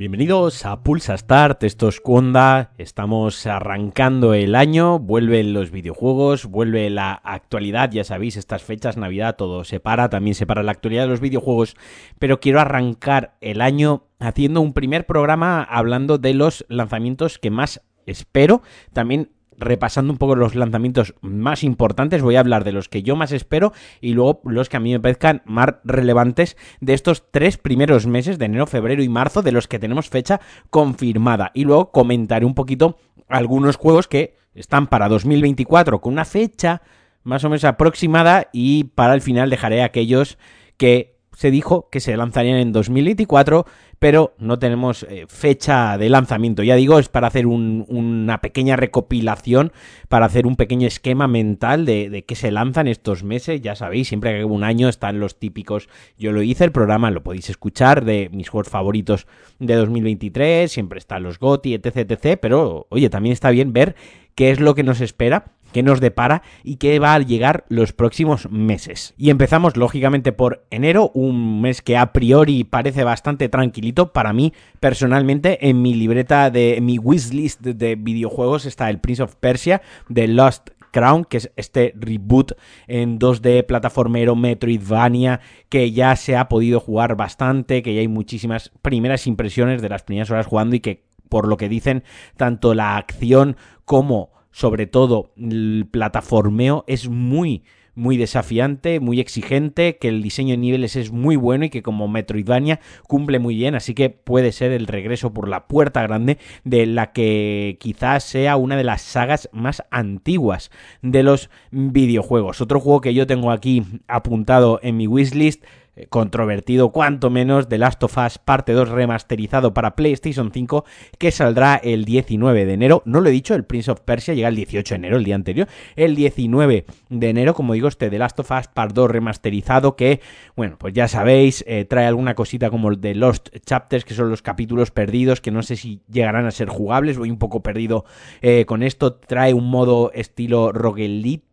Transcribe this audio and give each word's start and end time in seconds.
Bienvenidos 0.00 0.64
a 0.64 0.82
Pulsa 0.82 1.14
Start, 1.18 1.62
esto 1.62 1.88
es 1.88 2.00
Cuonda, 2.00 2.72
estamos 2.78 3.44
arrancando 3.44 4.32
el 4.32 4.54
año, 4.54 4.98
vuelven 4.98 5.52
los 5.52 5.70
videojuegos, 5.70 6.46
vuelve 6.46 6.88
la 6.88 7.12
actualidad, 7.12 7.90
ya 7.90 8.02
sabéis, 8.02 8.38
estas 8.38 8.62
fechas, 8.62 8.96
Navidad, 8.96 9.36
todo 9.36 9.62
se 9.62 9.78
para, 9.78 10.08
también 10.08 10.34
se 10.34 10.46
para 10.46 10.62
la 10.62 10.72
actualidad 10.72 11.02
de 11.02 11.10
los 11.10 11.20
videojuegos, 11.20 11.76
pero 12.18 12.40
quiero 12.40 12.60
arrancar 12.60 13.36
el 13.42 13.60
año 13.60 14.06
haciendo 14.18 14.62
un 14.62 14.72
primer 14.72 15.04
programa 15.04 15.62
hablando 15.62 16.16
de 16.16 16.32
los 16.32 16.64
lanzamientos 16.70 17.38
que 17.38 17.50
más 17.50 17.82
espero, 18.06 18.62
también 18.94 19.32
repasando 19.60 20.12
un 20.12 20.18
poco 20.18 20.34
los 20.34 20.54
lanzamientos 20.54 21.14
más 21.20 21.62
importantes, 21.62 22.22
voy 22.22 22.36
a 22.36 22.40
hablar 22.40 22.64
de 22.64 22.72
los 22.72 22.88
que 22.88 23.02
yo 23.02 23.14
más 23.14 23.30
espero 23.30 23.72
y 24.00 24.14
luego 24.14 24.40
los 24.44 24.68
que 24.68 24.78
a 24.78 24.80
mí 24.80 24.92
me 24.92 25.00
parezcan 25.00 25.42
más 25.44 25.74
relevantes 25.84 26.56
de 26.80 26.94
estos 26.94 27.30
tres 27.30 27.58
primeros 27.58 28.06
meses 28.06 28.38
de 28.38 28.46
enero, 28.46 28.66
febrero 28.66 29.02
y 29.02 29.08
marzo, 29.08 29.42
de 29.42 29.52
los 29.52 29.68
que 29.68 29.78
tenemos 29.78 30.08
fecha 30.08 30.40
confirmada. 30.70 31.52
Y 31.54 31.64
luego 31.64 31.92
comentaré 31.92 32.44
un 32.44 32.54
poquito 32.54 32.98
algunos 33.28 33.76
juegos 33.76 34.08
que 34.08 34.34
están 34.54 34.88
para 34.88 35.08
2024 35.08 36.00
con 36.00 36.14
una 36.14 36.24
fecha 36.24 36.82
más 37.22 37.44
o 37.44 37.50
menos 37.50 37.64
aproximada 37.64 38.48
y 38.52 38.84
para 38.84 39.14
el 39.14 39.20
final 39.20 39.50
dejaré 39.50 39.82
aquellos 39.82 40.38
que 40.76 41.19
se 41.36 41.50
dijo 41.50 41.88
que 41.90 42.00
se 42.00 42.16
lanzarían 42.16 42.58
en 42.58 42.72
2024, 42.72 43.66
pero 43.98 44.34
no 44.38 44.58
tenemos 44.58 45.04
eh, 45.04 45.26
fecha 45.28 45.96
de 45.98 46.08
lanzamiento. 46.08 46.62
Ya 46.62 46.74
digo, 46.74 46.98
es 46.98 47.08
para 47.08 47.28
hacer 47.28 47.46
una 47.46 48.40
pequeña 48.40 48.76
recopilación, 48.76 49.72
para 50.08 50.26
hacer 50.26 50.46
un 50.46 50.56
pequeño 50.56 50.86
esquema 50.86 51.28
mental 51.28 51.84
de, 51.84 52.24
qué 52.26 52.34
se 52.34 52.50
lanzan 52.50 52.88
estos 52.88 53.22
meses. 53.22 53.60
Ya 53.60 53.76
sabéis, 53.76 54.08
siempre 54.08 54.38
que 54.38 54.44
un 54.44 54.64
año 54.64 54.88
están 54.88 55.20
los 55.20 55.38
típicos. 55.38 55.88
Yo 56.18 56.32
lo 56.32 56.42
hice, 56.42 56.64
el 56.64 56.72
programa 56.72 57.10
lo 57.10 57.22
podéis 57.22 57.50
escuchar 57.50 58.04
de 58.04 58.28
mis 58.32 58.48
juegos 58.48 58.68
favoritos 58.68 59.26
de 59.58 59.74
2023, 59.74 60.70
siempre 60.70 60.98
están 60.98 61.22
los 61.22 61.38
GOTI, 61.38 61.74
etc, 61.74 62.10
etc. 62.10 62.38
Pero, 62.40 62.86
oye, 62.90 63.10
también 63.10 63.32
está 63.32 63.50
bien 63.50 63.72
ver 63.72 63.94
qué 64.34 64.50
es 64.50 64.60
lo 64.60 64.74
que 64.74 64.82
nos 64.82 65.00
espera 65.00 65.52
qué 65.72 65.82
nos 65.82 66.00
depara 66.00 66.42
y 66.64 66.76
qué 66.76 66.98
va 66.98 67.14
a 67.14 67.18
llegar 67.20 67.64
los 67.68 67.92
próximos 67.92 68.50
meses. 68.50 69.14
Y 69.16 69.30
empezamos 69.30 69.76
lógicamente 69.76 70.32
por 70.32 70.64
enero, 70.70 71.10
un 71.14 71.60
mes 71.60 71.82
que 71.82 71.96
a 71.96 72.12
priori 72.12 72.64
parece 72.64 73.04
bastante 73.04 73.48
tranquilito 73.48 74.12
para 74.12 74.32
mí 74.32 74.52
personalmente 74.80 75.68
en 75.68 75.82
mi 75.82 75.94
libreta 75.94 76.50
de 76.50 76.78
mi 76.80 76.98
wishlist 76.98 77.60
de 77.60 77.96
videojuegos 77.96 78.66
está 78.66 78.90
el 78.90 79.00
Prince 79.00 79.22
of 79.22 79.36
Persia 79.36 79.82
de 80.08 80.28
Lost 80.28 80.70
Crown, 80.90 81.24
que 81.24 81.36
es 81.38 81.52
este 81.56 81.92
reboot 81.96 82.52
en 82.86 83.18
2D 83.18 83.64
plataformero 83.66 84.36
Metroidvania 84.36 85.40
que 85.68 85.92
ya 85.92 86.16
se 86.16 86.36
ha 86.36 86.48
podido 86.48 86.80
jugar 86.80 87.16
bastante, 87.16 87.82
que 87.82 87.94
ya 87.94 88.00
hay 88.00 88.08
muchísimas 88.08 88.70
primeras 88.82 89.26
impresiones 89.26 89.82
de 89.82 89.88
las 89.88 90.02
primeras 90.02 90.30
horas 90.30 90.46
jugando 90.46 90.76
y 90.76 90.80
que 90.80 91.04
por 91.28 91.46
lo 91.46 91.56
que 91.56 91.68
dicen 91.68 92.02
tanto 92.36 92.74
la 92.74 92.96
acción 92.96 93.56
como 93.84 94.30
sobre 94.50 94.86
todo 94.86 95.32
el 95.36 95.86
plataformeo 95.90 96.84
es 96.86 97.08
muy 97.08 97.62
muy 97.94 98.16
desafiante, 98.16 98.98
muy 98.98 99.20
exigente, 99.20 99.98
que 99.98 100.08
el 100.08 100.22
diseño 100.22 100.52
de 100.52 100.58
niveles 100.58 100.96
es 100.96 101.12
muy 101.12 101.36
bueno 101.36 101.66
y 101.66 101.70
que 101.70 101.82
como 101.82 102.08
Metroidvania 102.08 102.80
cumple 103.06 103.38
muy 103.38 103.56
bien, 103.56 103.74
así 103.74 103.94
que 103.94 104.10
puede 104.10 104.52
ser 104.52 104.72
el 104.72 104.86
regreso 104.86 105.34
por 105.34 105.48
la 105.48 105.66
puerta 105.66 106.02
grande 106.02 106.38
de 106.64 106.86
la 106.86 107.12
que 107.12 107.76
quizás 107.80 108.24
sea 108.24 108.56
una 108.56 108.76
de 108.76 108.84
las 108.84 109.02
sagas 109.02 109.48
más 109.52 109.82
antiguas 109.90 110.70
de 111.02 111.22
los 111.22 111.50
videojuegos. 111.70 112.60
Otro 112.60 112.80
juego 112.80 113.00
que 113.00 113.14
yo 113.14 113.26
tengo 113.26 113.50
aquí 113.50 113.82
apuntado 114.08 114.80
en 114.82 114.96
mi 114.96 115.06
wishlist 115.06 115.64
controvertido 116.08 116.90
cuanto 116.90 117.30
menos 117.30 117.68
The 117.68 117.78
Last 117.78 118.02
of 118.02 118.16
Us 118.16 118.38
parte 118.38 118.72
2 118.72 118.88
remasterizado 118.88 119.74
para 119.74 119.96
PlayStation 119.96 120.50
5 120.52 120.84
que 121.18 121.30
saldrá 121.30 121.76
el 121.76 122.04
19 122.04 122.64
de 122.64 122.72
enero. 122.72 123.02
No 123.04 123.20
lo 123.20 123.28
he 123.28 123.32
dicho, 123.32 123.54
el 123.54 123.64
Prince 123.64 123.90
of 123.90 124.00
Persia 124.00 124.34
llega 124.34 124.48
el 124.48 124.56
18 124.56 124.94
de 124.94 124.96
enero, 124.96 125.16
el 125.16 125.24
día 125.24 125.34
anterior. 125.34 125.68
El 125.96 126.14
19 126.16 126.86
de 127.08 127.28
enero, 127.28 127.54
como 127.54 127.74
digo, 127.74 127.88
este 127.88 128.10
The 128.10 128.18
Last 128.18 128.38
of 128.40 128.50
Us 128.50 128.68
Part 128.68 128.94
2 128.94 129.10
remasterizado 129.10 129.96
que, 129.96 130.20
bueno, 130.56 130.76
pues 130.78 130.94
ya 130.94 131.08
sabéis, 131.08 131.64
eh, 131.66 131.84
trae 131.84 132.06
alguna 132.06 132.34
cosita 132.34 132.70
como 132.70 132.88
el 132.90 133.00
de 133.00 133.14
Lost 133.14 133.48
Chapters, 133.64 134.04
que 134.04 134.14
son 134.14 134.30
los 134.30 134.42
capítulos 134.42 134.90
perdidos, 134.90 135.40
que 135.40 135.50
no 135.50 135.62
sé 135.62 135.76
si 135.76 136.00
llegarán 136.10 136.46
a 136.46 136.50
ser 136.50 136.68
jugables, 136.68 137.18
voy 137.18 137.30
un 137.30 137.38
poco 137.38 137.62
perdido 137.62 138.04
eh, 138.40 138.64
con 138.66 138.82
esto. 138.82 139.14
Trae 139.14 139.54
un 139.54 139.68
modo 139.68 140.10
estilo 140.14 140.72
roguelite 140.72 141.49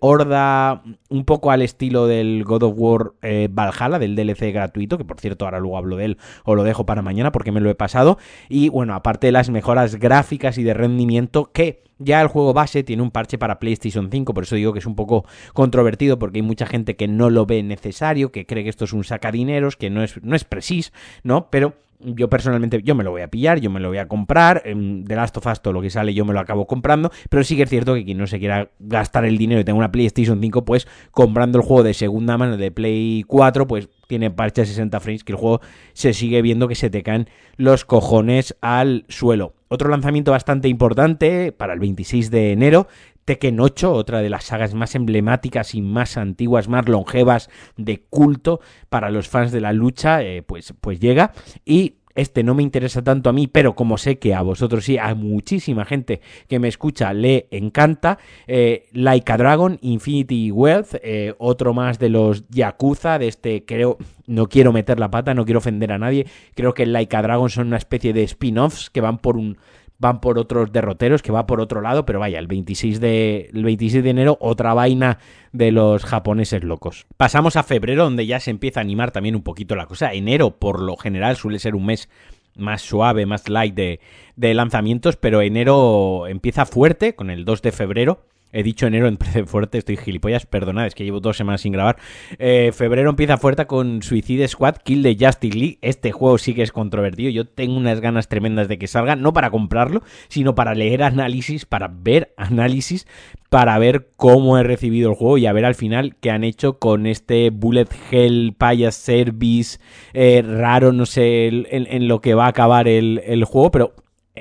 horda 0.00 0.82
un 1.08 1.24
poco 1.24 1.50
al 1.50 1.62
estilo 1.62 2.06
del 2.06 2.44
God 2.44 2.62
of 2.64 2.74
War 2.76 3.12
eh, 3.22 3.48
Valhalla, 3.50 3.98
del 3.98 4.14
DLC 4.14 4.52
gratuito, 4.52 4.98
que 4.98 5.04
por 5.04 5.20
cierto 5.20 5.44
ahora 5.44 5.60
luego 5.60 5.78
hablo 5.78 5.96
de 5.96 6.04
él 6.06 6.18
o 6.44 6.54
lo 6.54 6.64
dejo 6.64 6.86
para 6.86 7.02
mañana 7.02 7.32
porque 7.32 7.52
me 7.52 7.60
lo 7.60 7.70
he 7.70 7.74
pasado. 7.74 8.18
Y 8.48 8.68
bueno, 8.68 8.94
aparte 8.94 9.28
de 9.28 9.32
las 9.32 9.50
mejoras 9.50 9.96
gráficas 9.96 10.58
y 10.58 10.62
de 10.62 10.74
rendimiento 10.74 11.50
que 11.52 11.82
ya 11.98 12.20
el 12.20 12.28
juego 12.28 12.54
base 12.54 12.84
tiene 12.84 13.02
un 13.02 13.10
parche 13.10 13.38
para 13.38 13.58
PlayStation 13.58 14.08
5, 14.10 14.32
por 14.32 14.44
eso 14.44 14.54
digo 14.54 14.72
que 14.72 14.78
es 14.78 14.86
un 14.86 14.94
poco 14.94 15.24
controvertido 15.52 16.18
porque 16.18 16.38
hay 16.38 16.42
mucha 16.42 16.66
gente 16.66 16.96
que 16.96 17.08
no 17.08 17.28
lo 17.30 17.44
ve 17.44 17.62
necesario, 17.62 18.30
que 18.30 18.46
cree 18.46 18.62
que 18.62 18.70
esto 18.70 18.84
es 18.84 18.92
un 18.92 19.04
sacadineros, 19.04 19.76
que 19.76 19.90
no 19.90 20.02
es, 20.02 20.22
no 20.22 20.36
es 20.36 20.44
precis, 20.44 20.92
¿no? 21.22 21.50
Pero 21.50 21.74
yo 22.00 22.28
personalmente, 22.28 22.82
yo 22.82 22.94
me 22.94 23.04
lo 23.04 23.10
voy 23.10 23.22
a 23.22 23.28
pillar, 23.28 23.60
yo 23.60 23.70
me 23.70 23.80
lo 23.80 23.88
voy 23.88 23.98
a 23.98 24.08
comprar. 24.08 24.62
De 24.64 25.16
Last 25.16 25.36
of 25.36 25.46
Us, 25.46 25.60
todo 25.60 25.72
lo 25.72 25.80
que 25.80 25.90
sale, 25.90 26.14
yo 26.14 26.24
me 26.24 26.32
lo 26.32 26.40
acabo 26.40 26.66
comprando. 26.66 27.10
Pero 27.28 27.44
sí 27.44 27.56
que 27.56 27.64
es 27.64 27.70
cierto 27.70 27.94
que 27.94 28.04
quien 28.04 28.18
no 28.18 28.26
se 28.26 28.38
quiera 28.38 28.70
gastar 28.78 29.24
el 29.24 29.38
dinero 29.38 29.60
y 29.60 29.64
tenga 29.64 29.78
una 29.78 29.92
PlayStation 29.92 30.40
5, 30.40 30.64
pues 30.64 30.86
comprando 31.10 31.58
el 31.58 31.64
juego 31.64 31.82
de 31.82 31.94
segunda 31.94 32.38
mano 32.38 32.56
de 32.56 32.70
Play 32.70 33.24
4, 33.26 33.66
pues 33.66 33.88
tiene 34.06 34.30
parche 34.30 34.62
a 34.62 34.66
60 34.66 35.00
frames, 35.00 35.24
que 35.24 35.32
el 35.32 35.38
juego 35.38 35.60
se 35.92 36.14
sigue 36.14 36.40
viendo 36.40 36.68
que 36.68 36.74
se 36.74 36.88
te 36.90 37.02
caen 37.02 37.28
los 37.56 37.84
cojones 37.84 38.56
al 38.60 39.04
suelo. 39.08 39.54
Otro 39.68 39.90
lanzamiento 39.90 40.30
bastante 40.30 40.68
importante 40.68 41.52
para 41.52 41.74
el 41.74 41.80
26 41.80 42.30
de 42.30 42.52
enero 42.52 42.88
Tekken 43.28 43.60
8, 43.60 43.92
otra 43.92 44.22
de 44.22 44.30
las 44.30 44.44
sagas 44.44 44.72
más 44.72 44.94
emblemáticas 44.94 45.74
y 45.74 45.82
más 45.82 46.16
antiguas, 46.16 46.66
más 46.66 46.88
longevas 46.88 47.50
de 47.76 48.00
culto 48.08 48.62
para 48.88 49.10
los 49.10 49.28
fans 49.28 49.52
de 49.52 49.60
la 49.60 49.74
lucha, 49.74 50.22
eh, 50.22 50.42
pues, 50.42 50.72
pues 50.80 50.98
llega. 50.98 51.32
Y 51.66 51.96
este 52.14 52.42
no 52.42 52.54
me 52.54 52.62
interesa 52.62 53.04
tanto 53.04 53.28
a 53.28 53.34
mí, 53.34 53.46
pero 53.46 53.74
como 53.74 53.98
sé 53.98 54.18
que 54.18 54.34
a 54.34 54.40
vosotros 54.40 54.82
sí, 54.82 54.96
a 54.96 55.14
muchísima 55.14 55.84
gente 55.84 56.22
que 56.48 56.58
me 56.58 56.68
escucha 56.68 57.12
le 57.12 57.48
encanta, 57.50 58.18
eh, 58.46 58.86
Dragon, 58.92 59.78
Infinity 59.82 60.50
Wealth, 60.50 60.94
eh, 61.02 61.34
otro 61.36 61.74
más 61.74 61.98
de 61.98 62.08
los 62.08 62.48
Yakuza, 62.48 63.18
de 63.18 63.28
este 63.28 63.66
creo, 63.66 63.98
no 64.26 64.48
quiero 64.48 64.72
meter 64.72 64.98
la 64.98 65.10
pata, 65.10 65.34
no 65.34 65.44
quiero 65.44 65.58
ofender 65.58 65.92
a 65.92 65.98
nadie, 65.98 66.26
creo 66.54 66.72
que 66.72 66.86
Like 66.86 67.14
a 67.14 67.20
Dragon 67.20 67.50
son 67.50 67.66
una 67.66 67.76
especie 67.76 68.14
de 68.14 68.22
spin-offs 68.22 68.88
que 68.88 69.02
van 69.02 69.18
por 69.18 69.36
un 69.36 69.58
van 69.98 70.20
por 70.20 70.38
otros 70.38 70.72
derroteros, 70.72 71.22
que 71.22 71.32
va 71.32 71.46
por 71.46 71.60
otro 71.60 71.80
lado, 71.80 72.06
pero 72.06 72.20
vaya, 72.20 72.38
el 72.38 72.46
26 72.46 73.00
de, 73.00 73.50
el 73.52 73.64
26 73.64 74.04
de 74.04 74.10
enero 74.10 74.38
otra 74.40 74.72
vaina 74.72 75.18
de 75.52 75.72
los 75.72 76.04
japoneses 76.04 76.62
locos. 76.62 77.06
Pasamos 77.16 77.56
a 77.56 77.64
febrero, 77.64 78.04
donde 78.04 78.26
ya 78.26 78.38
se 78.40 78.50
empieza 78.50 78.80
a 78.80 78.82
animar 78.82 79.10
también 79.10 79.34
un 79.34 79.42
poquito 79.42 79.74
la 79.74 79.86
cosa. 79.86 80.12
Enero, 80.12 80.52
por 80.52 80.80
lo 80.80 80.96
general, 80.96 81.36
suele 81.36 81.58
ser 81.58 81.74
un 81.74 81.86
mes 81.86 82.08
más 82.56 82.82
suave, 82.82 83.26
más 83.26 83.48
light 83.48 83.74
de, 83.74 84.00
de 84.36 84.54
lanzamientos, 84.54 85.16
pero 85.16 85.42
enero 85.42 86.26
empieza 86.28 86.64
fuerte 86.64 87.14
con 87.14 87.30
el 87.30 87.44
2 87.44 87.62
de 87.62 87.72
febrero 87.72 88.20
He 88.52 88.62
dicho 88.62 88.86
enero 88.86 89.08
empieza 89.08 89.44
fuerte, 89.46 89.78
estoy 89.78 89.96
gilipollas, 89.96 90.46
perdonad, 90.46 90.86
es 90.86 90.94
que 90.94 91.04
llevo 91.04 91.20
dos 91.20 91.36
semanas 91.36 91.60
sin 91.60 91.72
grabar. 91.72 91.96
Eh, 92.38 92.72
febrero 92.72 93.10
empieza 93.10 93.38
fuerte 93.38 93.66
con 93.66 94.02
Suicide 94.02 94.48
Squad, 94.48 94.76
Kill 94.84 95.02
the 95.02 95.16
Justice 95.18 95.56
League. 95.56 95.78
Este 95.82 96.12
juego 96.12 96.38
sí 96.38 96.54
que 96.54 96.62
es 96.62 96.72
controvertido. 96.72 97.30
Yo 97.30 97.46
tengo 97.46 97.76
unas 97.76 98.00
ganas 98.00 98.28
tremendas 98.28 98.68
de 98.68 98.78
que 98.78 98.86
salga, 98.86 99.16
no 99.16 99.32
para 99.32 99.50
comprarlo, 99.50 100.02
sino 100.28 100.54
para 100.54 100.74
leer 100.74 101.02
análisis, 101.02 101.66
para 101.66 101.88
ver 101.88 102.34
análisis, 102.36 103.06
para 103.50 103.78
ver 103.78 104.08
cómo 104.16 104.58
he 104.58 104.62
recibido 104.62 105.10
el 105.10 105.16
juego 105.16 105.38
y 105.38 105.46
a 105.46 105.52
ver 105.52 105.64
al 105.64 105.74
final 105.74 106.16
qué 106.16 106.30
han 106.30 106.44
hecho 106.44 106.78
con 106.78 107.06
este 107.06 107.50
Bullet 107.50 107.88
Hell 108.10 108.54
Paya 108.56 108.92
Service 108.92 109.78
eh, 110.12 110.42
raro, 110.42 110.92
no 110.92 111.06
sé 111.06 111.48
en, 111.48 112.08
lo 112.08 112.20
que 112.20 112.34
va 112.34 112.46
a 112.46 112.48
acabar 112.48 112.88
el, 112.88 113.22
el 113.24 113.44
juego, 113.44 113.70
pero 113.70 113.94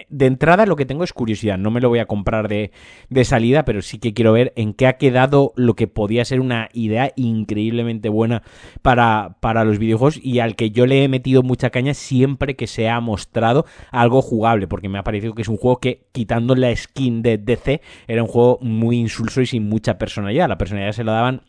de 0.09 0.25
entrada 0.25 0.65
lo 0.65 0.75
que 0.75 0.85
tengo 0.85 1.03
es 1.03 1.13
curiosidad, 1.13 1.57
no 1.57 1.71
me 1.71 1.81
lo 1.81 1.89
voy 1.89 1.99
a 1.99 2.05
comprar 2.05 2.47
de, 2.47 2.71
de, 3.09 3.25
salida, 3.25 3.65
pero 3.65 3.81
sí 3.81 3.99
que 3.99 4.13
quiero 4.13 4.33
ver 4.33 4.53
en 4.55 4.73
qué 4.73 4.87
ha 4.87 4.97
quedado 4.97 5.53
lo 5.55 5.75
que 5.75 5.87
podía 5.87 6.25
ser 6.25 6.39
una 6.39 6.69
idea 6.73 7.11
increíblemente 7.15 8.09
buena 8.09 8.43
para, 8.81 9.37
para 9.39 9.63
los 9.63 9.79
videojuegos 9.79 10.19
y 10.21 10.39
al 10.39 10.55
que 10.55 10.71
yo 10.71 10.85
le 10.85 11.03
he 11.03 11.07
metido 11.07 11.43
mucha 11.43 11.69
caña 11.69 11.93
siempre 11.93 12.55
que 12.55 12.67
se 12.67 12.89
ha 12.89 12.99
mostrado 12.99 13.65
algo 13.91 14.21
jugable, 14.21 14.67
porque 14.67 14.89
me 14.89 14.99
ha 14.99 15.03
parecido 15.03 15.33
que 15.33 15.41
es 15.41 15.47
un 15.47 15.57
juego 15.57 15.79
que, 15.79 16.07
quitando 16.11 16.55
la 16.55 16.75
skin 16.75 17.21
de 17.21 17.37
DC, 17.37 17.81
era 18.07 18.23
un 18.23 18.29
juego 18.29 18.59
muy 18.61 18.97
insulso 18.97 19.41
y 19.41 19.45
sin 19.45 19.67
mucha 19.67 19.97
personalidad. 19.97 20.47
La 20.47 20.57
personalidad 20.57 20.91
se 20.91 21.03
la 21.03 21.13
daban 21.13 21.41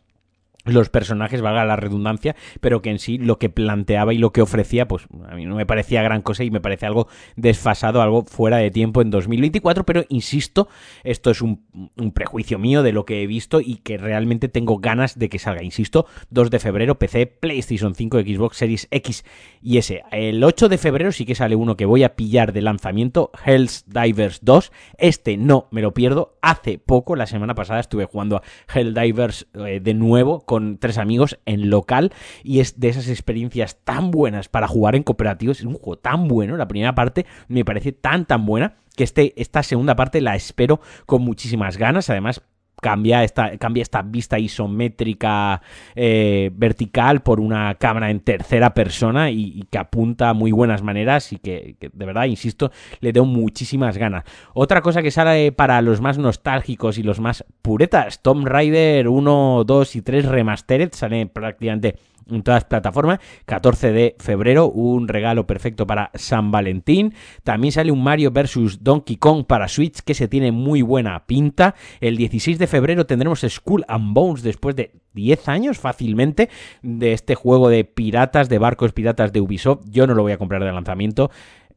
los 0.72 0.88
personajes, 0.88 1.40
valga 1.40 1.64
la 1.64 1.76
redundancia, 1.76 2.36
pero 2.60 2.82
que 2.82 2.90
en 2.90 2.98
sí 2.98 3.18
lo 3.18 3.38
que 3.38 3.50
planteaba 3.50 4.14
y 4.14 4.18
lo 4.18 4.32
que 4.32 4.42
ofrecía, 4.42 4.88
pues 4.88 5.06
a 5.28 5.34
mí 5.34 5.46
no 5.46 5.56
me 5.56 5.66
parecía 5.66 6.02
gran 6.02 6.22
cosa 6.22 6.44
y 6.44 6.50
me 6.50 6.60
parece 6.60 6.86
algo 6.86 7.08
desfasado, 7.36 8.02
algo 8.02 8.24
fuera 8.24 8.58
de 8.58 8.70
tiempo 8.70 9.02
en 9.02 9.10
2024, 9.10 9.84
pero 9.84 10.04
insisto, 10.08 10.68
esto 11.04 11.30
es 11.30 11.42
un, 11.42 11.66
prejuicio 12.14 12.58
mío 12.58 12.82
de 12.82 12.92
lo 12.92 13.04
que 13.04 13.22
he 13.22 13.26
visto 13.26 13.60
y 13.60 13.76
que 13.76 13.98
realmente 13.98 14.48
tengo 14.48 14.78
ganas 14.78 15.18
de 15.18 15.28
que 15.28 15.38
salga, 15.38 15.62
insisto, 15.62 16.06
2 16.30 16.50
de 16.50 16.58
febrero, 16.58 16.98
PC, 16.98 17.26
PlayStation 17.26 17.94
5, 17.94 18.20
Xbox 18.20 18.56
Series 18.56 18.88
X 18.90 19.24
y 19.62 19.78
S. 19.78 20.02
El 20.10 20.42
8 20.42 20.68
de 20.68 20.78
febrero 20.78 21.12
sí 21.12 21.24
que 21.24 21.34
sale 21.34 21.56
uno 21.56 21.76
que 21.76 21.84
voy 21.84 22.02
a 22.02 22.16
pillar 22.16 22.52
de 22.52 22.62
lanzamiento, 22.62 23.30
Hell's 23.44 23.84
Divers 23.86 24.40
2, 24.42 24.72
este 24.98 25.36
no 25.36 25.68
me 25.70 25.82
lo 25.82 25.94
pierdo, 25.94 26.38
hace 26.42 26.78
poco, 26.78 27.16
la 27.16 27.26
semana 27.26 27.54
pasada 27.54 27.80
estuve 27.80 28.06
jugando 28.06 28.36
a 28.36 28.42
Hell 28.72 28.94
Divers 28.94 29.46
eh, 29.54 29.80
de 29.80 29.94
nuevo 29.94 30.40
con 30.40 30.57
tres 30.78 30.98
amigos 30.98 31.38
en 31.46 31.70
local 31.70 32.12
y 32.42 32.60
es 32.60 32.78
de 32.80 32.88
esas 32.88 33.08
experiencias 33.08 33.78
tan 33.84 34.10
buenas 34.10 34.48
para 34.48 34.68
jugar 34.68 34.96
en 34.96 35.02
cooperativos. 35.02 35.60
Es 35.60 35.66
un 35.66 35.74
juego 35.74 35.98
tan 35.98 36.28
bueno, 36.28 36.56
la 36.56 36.68
primera 36.68 36.94
parte 36.94 37.26
me 37.48 37.64
parece 37.64 37.92
tan 37.92 38.26
tan 38.26 38.44
buena 38.46 38.76
que 38.96 39.04
este, 39.04 39.32
esta 39.40 39.62
segunda 39.62 39.94
parte 39.94 40.20
la 40.20 40.34
espero 40.34 40.80
con 41.06 41.22
muchísimas 41.22 41.76
ganas. 41.76 42.10
Además, 42.10 42.42
cambia 42.80 43.24
esta, 43.24 43.56
cambia 43.58 43.82
esta 43.82 44.02
vista 44.02 44.38
isométrica 44.38 45.60
eh, 45.94 46.50
vertical 46.54 47.20
por 47.20 47.40
una 47.40 47.74
cámara 47.74 48.10
en 48.10 48.20
tercera 48.20 48.74
persona 48.74 49.30
y, 49.30 49.64
que 49.70 49.78
apunta 49.78 50.32
muy 50.34 50.52
buenas 50.52 50.82
maneras 50.82 51.32
y 51.32 51.38
que, 51.38 51.76
de 51.80 52.06
verdad, 52.06 52.24
insisto, 52.24 52.70
le 53.00 53.12
doy 53.12 53.26
muchísimas 53.26 53.98
ganas. 53.98 54.24
Otra 54.54 54.80
cosa 54.80 55.02
que 55.02 55.10
sale 55.10 55.52
para 55.52 55.80
los 55.82 56.00
más 56.00 56.18
nostálgicos 56.18 56.98
y 56.98 57.02
los 57.02 57.20
más 57.20 57.44
puretas, 57.62 58.22
Tomb 58.22 58.46
Raider 58.46 59.08
1, 59.08 59.64
2 59.64 59.96
y 59.96 60.02
3 60.02 60.24
Remastered, 60.26 60.90
sale 60.92 61.26
prácticamente 61.26 61.96
en 62.30 62.42
todas 62.42 62.64
plataformas. 62.64 63.18
14 63.46 63.92
de 63.92 64.16
febrero, 64.18 64.70
un 64.70 65.08
regalo 65.08 65.46
perfecto 65.46 65.86
para 65.86 66.10
San 66.14 66.50
Valentín. 66.50 67.14
También 67.44 67.72
sale 67.72 67.92
un 67.92 68.02
Mario 68.02 68.30
vs. 68.30 68.82
Donkey 68.82 69.16
Kong 69.16 69.44
para 69.46 69.68
Switch 69.68 70.00
que 70.00 70.14
se 70.14 70.28
tiene 70.28 70.52
muy 70.52 70.82
buena 70.82 71.26
pinta. 71.26 71.74
El 72.00 72.16
16 72.16 72.58
de 72.58 72.66
febrero 72.66 73.06
tendremos 73.06 73.44
Skull 73.48 73.84
and 73.88 74.14
Bones 74.14 74.42
después 74.42 74.76
de 74.76 74.92
10 75.14 75.48
años 75.48 75.78
fácilmente 75.78 76.48
de 76.82 77.12
este 77.12 77.34
juego 77.34 77.68
de 77.68 77.84
piratas, 77.84 78.48
de 78.48 78.58
barcos 78.58 78.92
piratas 78.92 79.32
de 79.32 79.40
Ubisoft. 79.40 79.86
Yo 79.90 80.06
no 80.06 80.14
lo 80.14 80.22
voy 80.22 80.32
a 80.32 80.38
comprar 80.38 80.62
de 80.62 80.72
lanzamiento. 80.72 81.30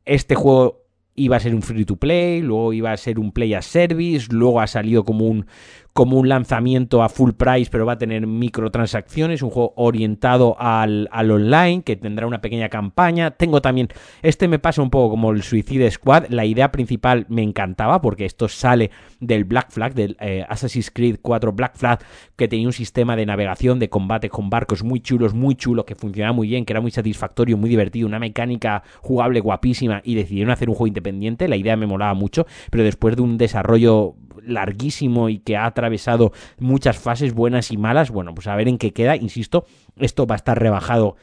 Este 0.05 0.35
juego 0.35 0.81
iba 1.15 1.37
a 1.37 1.39
ser 1.39 1.53
un 1.53 1.61
free 1.61 1.85
to 1.85 1.97
play, 1.97 2.41
luego 2.41 2.73
iba 2.73 2.91
a 2.91 2.97
ser 2.97 3.19
un 3.19 3.31
play 3.31 3.53
as 3.53 3.65
service, 3.65 4.27
luego 4.31 4.61
ha 4.61 4.67
salido 4.67 5.03
como 5.03 5.25
un 5.25 5.45
como 5.93 6.17
un 6.17 6.29
lanzamiento 6.29 7.03
a 7.03 7.09
full 7.09 7.31
price, 7.31 7.69
pero 7.69 7.85
va 7.85 7.93
a 7.93 7.97
tener 7.97 8.25
microtransacciones, 8.25 9.41
un 9.41 9.49
juego 9.49 9.73
orientado 9.75 10.55
al, 10.57 11.09
online, 11.11 11.83
que 11.83 11.95
tendrá 11.95 12.27
una 12.27 12.41
pequeña 12.41 12.69
campaña. 12.69 13.31
Tengo 13.31 13.61
también, 13.61 13.89
este 14.21 14.47
me 14.47 14.59
pasa 14.59 14.81
un 14.81 14.89
poco 14.89 15.11
como 15.11 15.31
el 15.31 15.43
Suicide 15.43 15.91
Squad, 15.91 16.27
la 16.29 16.45
idea 16.45 16.71
principal 16.71 17.25
me 17.29 17.43
encantaba, 17.43 18.01
porque 18.01 18.25
esto 18.25 18.47
sale 18.47 18.91
del 19.19 19.43
Black 19.43 19.71
Flag, 19.71 19.93
del 19.93 20.15
eh, 20.21 20.45
Assassin's 20.47 20.91
Creed 20.91 21.17
4 21.21 21.51
Black 21.51 21.75
Flag, 21.75 21.99
que 22.37 22.47
tenía 22.47 22.67
un 22.67 22.73
sistema 22.73 23.15
de 23.15 23.25
navegación, 23.25 23.79
de 23.79 23.89
combate 23.89 24.29
con 24.29 24.49
barcos 24.49 24.83
muy 24.83 25.01
chulos, 25.01 25.33
muy 25.33 25.55
chulo, 25.55 25.85
que 25.85 25.95
funcionaba 25.95 26.33
muy 26.33 26.47
bien, 26.47 26.65
que 26.65 26.73
era 26.73 26.81
muy 26.81 26.91
satisfactorio, 26.91 27.57
muy 27.57 27.69
divertido, 27.69 28.07
una 28.07 28.19
mecánica 28.19 28.83
jugable 29.01 29.41
guapísima, 29.41 30.01
y 30.05 30.15
decidieron 30.15 30.51
hacer 30.51 30.69
un 30.69 30.75
juego 30.75 30.87
independiente, 30.87 31.49
la 31.49 31.57
idea 31.57 31.75
me 31.75 31.85
molaba 31.85 32.13
mucho, 32.13 32.45
pero 32.69 32.83
después 32.83 33.15
de 33.17 33.23
un 33.23 33.37
desarrollo 33.37 34.15
larguísimo 34.43 35.29
y 35.29 35.39
que 35.39 35.57
ha 35.57 35.65
atravesado 35.65 36.31
muchas 36.59 36.97
fases 36.97 37.33
buenas 37.33 37.71
y 37.71 37.77
malas, 37.77 38.11
bueno, 38.11 38.33
pues 38.33 38.47
a 38.47 38.55
ver 38.55 38.67
en 38.67 38.77
qué 38.77 38.91
queda, 38.93 39.15
insisto, 39.15 39.65
esto 39.97 40.27
va 40.27 40.35
a 40.35 40.37
estar 40.37 40.59
rebajado 40.59 41.15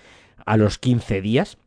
a 0.46 0.56
los 0.56 0.78
15 0.78 1.20
días 1.20 1.58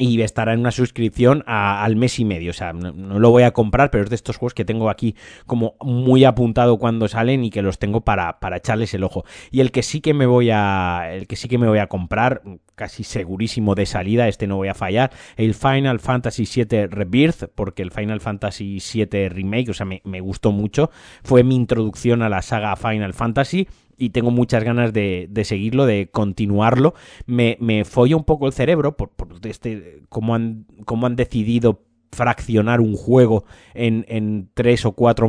y 0.00 0.20
estará 0.22 0.54
en 0.54 0.60
una 0.60 0.70
suscripción 0.70 1.44
al 1.46 1.94
mes 1.96 2.18
y 2.18 2.24
medio. 2.24 2.50
O 2.50 2.54
sea, 2.54 2.72
no, 2.72 3.18
lo 3.18 3.30
voy 3.30 3.42
a 3.42 3.52
comprar, 3.52 3.90
pero 3.90 4.04
es 4.04 4.10
de 4.10 4.16
estos 4.16 4.36
juegos 4.36 4.54
que 4.54 4.64
tengo 4.64 4.88
aquí 4.88 5.14
como 5.46 5.74
muy 5.80 6.24
apuntado 6.24 6.78
cuando 6.78 7.06
salen 7.06 7.44
y 7.44 7.50
que 7.50 7.62
los 7.62 7.78
tengo 7.78 8.00
para, 8.00 8.40
para 8.40 8.56
echarles 8.56 8.94
el 8.94 9.04
ojo. 9.04 9.24
Y 9.50 9.60
el 9.60 9.70
que 9.70 9.82
sí 9.82 10.00
que 10.00 10.14
me 10.14 10.26
voy 10.26 10.50
a. 10.50 11.10
El 11.12 11.26
que 11.26 11.36
sí 11.36 11.48
que 11.48 11.58
me 11.58 11.68
voy 11.68 11.78
a 11.78 11.86
comprar, 11.86 12.42
casi 12.74 13.04
segurísimo 13.04 13.74
de 13.74 13.86
salida, 13.86 14.26
este 14.26 14.46
no 14.46 14.56
voy 14.56 14.68
a 14.68 14.74
fallar. 14.74 15.10
El 15.36 15.54
Final 15.54 16.00
Fantasy 16.00 16.44
VII 16.44 16.86
Rebirth, 16.86 17.50
porque 17.54 17.82
el 17.82 17.90
Final 17.90 18.20
Fantasy 18.20 18.78
VII 18.94 19.28
Remake, 19.28 19.70
o 19.70 19.74
sea, 19.74 19.86
me, 19.86 20.00
me 20.04 20.20
gustó 20.20 20.50
mucho. 20.50 20.90
Fue 21.22 21.44
mi 21.44 21.56
introducción 21.56 22.22
a 22.22 22.28
la 22.28 22.40
saga 22.42 22.74
Final 22.76 23.12
Fantasy 23.12 23.68
y 24.00 24.10
tengo 24.10 24.30
muchas 24.30 24.64
ganas 24.64 24.92
de, 24.92 25.28
seguirlo, 25.44 25.86
de 25.86 26.08
continuarlo. 26.10 26.94
Me, 27.26 27.58
me 27.60 27.84
folla 27.84 28.16
un 28.16 28.24
poco 28.24 28.46
el 28.46 28.52
cerebro 28.52 28.96
por, 28.96 29.10
este, 29.42 30.02
cómo 30.08 30.34
han, 30.34 30.66
cómo 30.86 31.06
han 31.06 31.16
decidido 31.16 31.84
fraccionar 32.10 32.80
un 32.80 32.96
juego 32.96 33.44
en, 33.74 34.04
en 34.08 34.48
tres 34.54 34.84
o 34.86 34.92
cuatro 34.92 35.28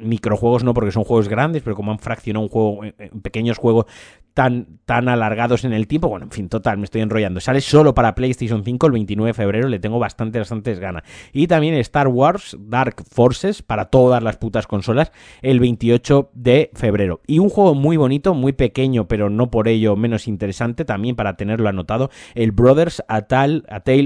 microjuegos, 0.00 0.64
no 0.64 0.74
porque 0.74 0.92
son 0.92 1.04
juegos 1.04 1.28
grandes, 1.28 1.62
pero 1.62 1.76
como 1.76 1.92
han 1.92 1.98
fraccionado 1.98 2.44
un 2.44 2.48
juego 2.48 2.84
en 2.84 3.20
pequeños 3.20 3.58
juegos 3.58 3.86
tan, 4.34 4.78
tan 4.84 5.08
alargados 5.08 5.64
en 5.64 5.72
el 5.72 5.86
tiempo. 5.86 6.08
Bueno, 6.08 6.26
en 6.26 6.30
fin, 6.30 6.48
total, 6.48 6.78
me 6.78 6.84
estoy 6.84 7.02
enrollando. 7.02 7.40
Sale 7.40 7.60
solo 7.60 7.94
para 7.94 8.14
PlayStation 8.14 8.64
5 8.64 8.86
el 8.86 8.92
29 8.92 9.28
de 9.28 9.34
febrero, 9.34 9.68
le 9.68 9.78
tengo 9.78 9.98
bastante, 9.98 10.38
bastantes 10.38 10.78
ganas. 10.78 11.02
Y 11.32 11.46
también 11.46 11.74
Star 11.74 12.08
Wars 12.08 12.56
Dark 12.58 13.02
Forces 13.10 13.62
para 13.62 13.86
todas 13.86 14.22
las 14.22 14.36
putas 14.36 14.66
consolas 14.66 15.12
el 15.42 15.60
28 15.60 16.30
de 16.34 16.70
febrero. 16.74 17.20
Y 17.26 17.38
un 17.38 17.48
juego 17.48 17.74
muy 17.74 17.96
bonito, 17.96 18.34
muy 18.34 18.52
pequeño, 18.52 19.08
pero 19.08 19.30
no 19.30 19.50
por 19.50 19.68
ello 19.68 19.96
menos 19.96 20.28
interesante, 20.28 20.84
también 20.84 21.16
para 21.16 21.36
tenerlo 21.36 21.68
anotado, 21.68 22.10
el 22.34 22.52
Brothers 22.52 23.02
A 23.08 23.22
Tale 23.22 23.62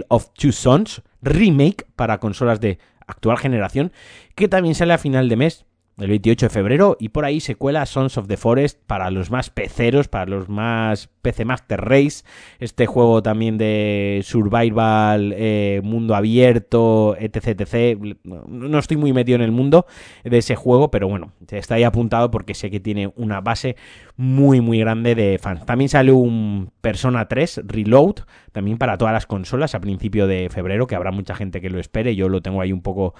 of 0.08 0.30
Two 0.34 0.52
Sons 0.52 1.02
remake 1.22 1.86
para 1.96 2.18
consolas 2.18 2.60
de 2.60 2.78
actual 3.06 3.38
generación, 3.38 3.92
que 4.34 4.48
también 4.48 4.74
sale 4.74 4.92
a 4.92 4.98
final 4.98 5.28
de 5.28 5.36
mes 5.36 5.66
el 5.98 6.08
28 6.08 6.46
de 6.46 6.50
febrero 6.50 6.96
y 6.98 7.10
por 7.10 7.24
ahí 7.24 7.40
se 7.40 7.54
cuela 7.54 7.86
Sons 7.86 8.18
of 8.18 8.26
the 8.26 8.36
Forest 8.36 8.80
para 8.86 9.10
los 9.10 9.30
más 9.30 9.50
peceros, 9.50 10.08
para 10.08 10.26
los 10.26 10.48
más 10.48 11.08
PC 11.22 11.44
Master 11.44 11.80
Race, 11.80 12.24
este 12.58 12.86
juego 12.86 13.22
también 13.22 13.58
de 13.58 14.20
survival, 14.24 15.32
eh, 15.36 15.80
mundo 15.84 16.14
abierto, 16.14 17.16
etc, 17.18 17.60
etc. 17.60 17.98
No 18.24 18.78
estoy 18.78 18.96
muy 18.96 19.12
metido 19.12 19.36
en 19.36 19.42
el 19.42 19.52
mundo 19.52 19.86
de 20.24 20.38
ese 20.38 20.56
juego, 20.56 20.90
pero 20.90 21.08
bueno, 21.08 21.32
está 21.48 21.76
ahí 21.76 21.84
apuntado 21.84 22.30
porque 22.30 22.54
sé 22.54 22.70
que 22.70 22.80
tiene 22.80 23.12
una 23.16 23.40
base 23.40 23.76
muy 24.16 24.60
muy 24.60 24.80
grande 24.80 25.14
de 25.14 25.38
fans. 25.40 25.64
También 25.64 25.88
sale 25.88 26.12
un 26.12 26.70
Persona 26.80 27.26
3 27.28 27.62
Reload, 27.66 28.16
también 28.52 28.78
para 28.78 28.98
todas 28.98 29.14
las 29.14 29.26
consolas 29.26 29.74
a 29.74 29.80
principio 29.80 30.26
de 30.26 30.48
febrero, 30.50 30.86
que 30.86 30.94
habrá 30.94 31.10
mucha 31.10 31.34
gente 31.34 31.60
que 31.60 31.70
lo 31.70 31.78
espere, 31.78 32.14
yo 32.14 32.28
lo 32.28 32.42
tengo 32.42 32.60
ahí 32.60 32.72
un 32.72 32.82
poco 32.82 33.14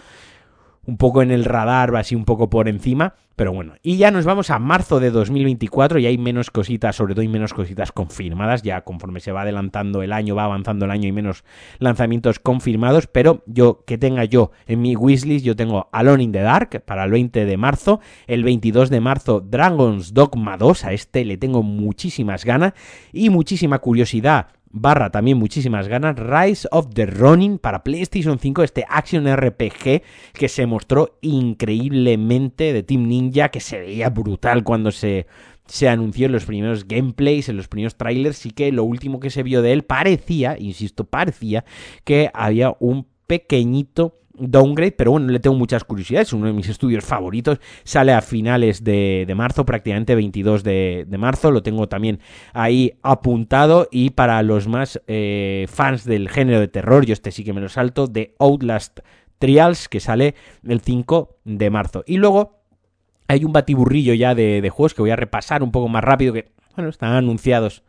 un 0.87 0.97
poco 0.97 1.23
en 1.23 1.31
el 1.31 1.45
radar, 1.45 1.95
así 1.97 2.15
un 2.15 2.25
poco 2.25 2.51
por 2.51 2.69
encima, 2.69 3.15
pero 3.37 3.53
bueno. 3.53 3.75
Y 3.83 3.97
ya 3.97 4.11
nos 4.11 4.25
vamos 4.25 4.51
a 4.51 4.59
marzo 4.59 5.01
de 5.01 5.11
2024 5.11 5.99
y 5.99 6.07
hay 6.07 6.19
menos 6.19 6.51
cositas, 6.51 6.97
sobre 6.97 7.15
todo 7.15 7.23
hay 7.23 7.29
menos 7.29 7.53
cositas 7.53 7.91
confirmadas, 7.91 8.63
ya 8.63 8.83
conforme 8.83 9.21
se 9.21 9.33
va 9.33 9.43
adelantando 9.43 10.03
el 10.03 10.13
año, 10.13 10.35
va 10.35 10.45
avanzando 10.45 10.85
el 10.85 10.91
año 10.91 11.09
y 11.09 11.13
menos 11.13 11.45
lanzamientos 11.79 12.39
confirmados, 12.39 13.07
pero 13.07 13.43
yo 13.47 13.85
que 13.87 13.99
tenga 13.99 14.25
yo 14.25 14.53
en 14.67 14.83
mi 14.83 14.95
wishlist, 14.97 15.45
yo 15.45 15.57
tengo 15.57 15.89
Alone 15.93 16.23
in 16.23 16.33
the 16.33 16.41
Dark 16.41 16.85
para 16.85 17.05
el 17.05 17.11
20 17.11 17.45
de 17.45 17.57
marzo, 17.57 18.01
el 18.27 18.45
22 18.45 18.91
de 18.91 19.01
marzo 19.01 19.41
Dragon's 19.41 20.15
Dogma 20.15 20.57
2, 20.57 20.85
a 20.85 20.93
este 20.93 21.25
le 21.25 21.37
tengo 21.37 21.63
muchísimas 21.63 22.45
ganas 22.45 22.75
y 23.13 23.31
muchísima 23.31 23.79
curiosidad 23.79 24.49
barra 24.75 25.11
también 25.11 25.39
muchísimas 25.39 25.87
ganas, 25.87 26.17
Rise 26.19 26.67
of 26.73 26.89
the 26.93 27.07
Ronin 27.07 27.59
para 27.59 27.85
PlayStation 27.85 28.41
5, 28.41 28.65
este 28.65 28.85
action 28.89 29.25
RPG 29.33 30.03
que 30.33 30.49
se 30.49 30.67
mostró 30.67 31.17
increíblemente 31.23 32.73
de 32.73 32.83
Team 32.83 33.07
Ninja, 33.07 33.51
que 33.51 33.61
se 33.61 33.79
veía 33.79 34.11
brutal 34.11 34.65
cuando 34.65 34.91
se, 34.91 35.29
se 35.67 35.89
anunció 35.89 36.27
en 36.27 36.33
los 36.33 36.45
primeros 36.45 36.89
gameplays, 36.89 37.49
en 37.49 37.57
los 37.57 37.69
primeros 37.69 37.97
trailers, 37.97 38.45
y 38.47 38.51
que 38.51 38.73
lo 38.73 38.83
último 38.83 39.21
que 39.21 39.31
se 39.31 39.45
vio 39.45 39.63
de 39.63 39.73
él 39.73 39.85
parecía, 39.85 40.57
insisto, 40.59 41.05
parecía 41.05 41.65
que 42.03 42.31
había 42.35 42.75
un 42.81 43.07
pequeñito 43.29 44.24
downgrade, 44.37 44.93
pero 44.93 45.13
bueno, 45.13 45.29
le 45.29 45.41
tengo 45.41 45.57
muchas 45.57 45.85
curiosidades, 45.85 46.33
uno 46.33 46.47
de 46.47 46.53
mis 46.53 46.69
estudios 46.69 47.05
favoritos, 47.05 47.61
sale 47.85 48.13
a 48.13 48.21
finales 48.21 48.83
de, 48.85 49.33
marzo, 49.37 49.65
prácticamente 49.65 50.15
22 50.15 50.63
de, 50.65 51.07
marzo, 51.19 51.51
lo 51.51 51.63
tengo 51.63 51.89
también 51.89 52.21
ahí 52.53 52.95
apuntado. 53.03 53.89
Y 53.91 54.11
para 54.11 54.43
los 54.43 54.69
más 54.69 55.01
eh, 55.07 55.67
fans 55.69 56.05
del 56.05 56.29
género 56.29 56.61
de 56.61 56.69
terror, 56.69 57.07
yo 57.07 57.13
este 57.13 57.31
sí 57.31 57.45
que 57.45 57.53
me 57.53 57.61
lo 57.61 57.69
salto, 57.69 58.07
de 58.07 58.35
Outlast 58.39 59.01
Trials, 59.39 59.89
que 59.89 60.01
sale 60.01 60.35
el 60.67 60.81
5 60.81 61.39
de 61.45 61.71
marzo. 61.71 62.05
Y 62.07 62.17
luego 62.17 62.61
hay 63.29 63.45
un 63.45 63.53
batiburrillo 63.53 64.15
ya 64.15 64.35
de, 64.35 64.61
de 64.61 64.71
juegos 64.71 64.95
que 64.95 65.03
voy 65.03 65.11
a 65.11 65.17
repasar 65.17 65.63
un 65.63 65.73
poco 65.73 65.89
más 65.89 66.05
rápido, 66.05 66.33
que 66.33 66.53
bueno, 66.75 66.91
están 66.91 67.13
anunciados 67.13 67.83